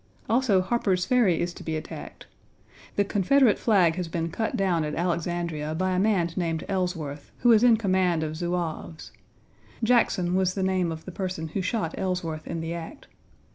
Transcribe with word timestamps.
Also 0.27 0.61
Harper's 0.61 1.05
Ferry 1.05 1.39
is 1.39 1.53
to 1.53 1.61
be 1.61 1.75
attacked. 1.75 2.25
The 2.95 3.05
Confederate 3.05 3.59
flag 3.59 3.97
has 3.97 4.07
been 4.07 4.31
cut 4.31 4.57
down 4.57 4.83
at 4.83 4.95
Alexandria 4.95 5.75
by 5.75 5.91
a 5.91 5.99
man 5.99 6.31
named 6.35 6.63
Ellsworth,1 6.67 7.29
who 7.43 7.49
was 7.49 7.63
in 7.63 7.77
command 7.77 8.23
of 8.23 8.35
Zouaves. 8.35 9.11
Jackson 9.83 10.33
was 10.33 10.55
the 10.55 10.63
name 10.63 10.91
of 10.91 11.05
the 11.05 11.11
person 11.11 11.49
who 11.49 11.61
shot 11.61 11.93
Ellsworth 11.99 12.47
in 12.47 12.61
the 12.61 12.73
act. 12.73 13.05